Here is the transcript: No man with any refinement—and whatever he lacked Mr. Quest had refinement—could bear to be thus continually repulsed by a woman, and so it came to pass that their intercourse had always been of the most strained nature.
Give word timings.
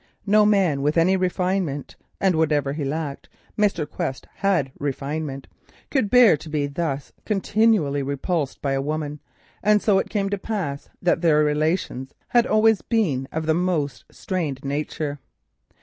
No 0.25 0.47
man 0.47 0.81
with 0.81 0.97
any 0.97 1.15
refinement—and 1.15 2.33
whatever 2.33 2.73
he 2.73 2.83
lacked 2.83 3.29
Mr. 3.55 3.87
Quest 3.87 4.25
had 4.37 4.71
refinement—could 4.79 6.09
bear 6.09 6.35
to 6.37 6.49
be 6.49 6.65
thus 6.65 7.13
continually 7.23 8.01
repulsed 8.01 8.63
by 8.63 8.71
a 8.71 8.81
woman, 8.81 9.19
and 9.61 9.79
so 9.79 9.99
it 9.99 10.09
came 10.09 10.31
to 10.31 10.39
pass 10.39 10.89
that 11.03 11.21
their 11.21 11.47
intercourse 11.47 12.07
had 12.29 12.47
always 12.47 12.81
been 12.81 13.27
of 13.31 13.45
the 13.45 13.53
most 13.53 14.05
strained 14.09 14.61
nature. 14.63 15.19